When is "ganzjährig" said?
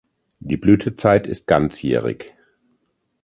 1.45-2.33